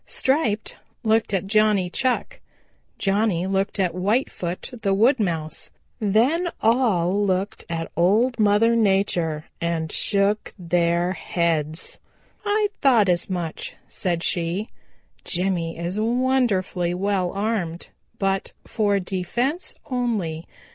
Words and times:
Striped 0.07 0.77
looked 1.03 1.31
at 1.31 1.45
Johnny 1.45 1.87
Chuck. 1.87 2.39
Johnny 2.97 3.45
looked 3.45 3.79
at 3.79 3.91
Whitefoot 3.93 4.71
the 4.81 4.95
Wood 4.95 5.19
Mouse. 5.19 5.69
Then 5.99 6.49
all 6.59 7.23
looked 7.23 7.65
at 7.69 7.91
Old 7.95 8.39
Mother 8.39 8.75
Nature 8.75 9.45
and 9.61 9.91
shook 9.91 10.53
their 10.57 11.11
heads. 11.11 11.99
"I 12.43 12.69
thought 12.81 13.09
as 13.09 13.29
much," 13.29 13.75
said 13.87 14.23
she. 14.23 14.69
"Jimmy 15.23 15.77
is 15.77 15.99
wonderfully 15.99 16.95
well 16.95 17.29
armed, 17.33 17.89
but 18.17 18.53
for 18.65 18.99
defense 18.99 19.75
only. 19.85 20.47